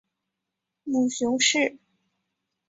[0.83, 1.77] 母熊氏。